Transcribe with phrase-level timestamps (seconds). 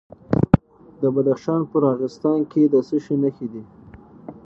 [1.01, 3.63] د بدخشان په راغستان کې د څه شي نښې دي؟